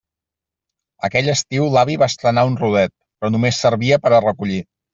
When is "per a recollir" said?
4.09-4.63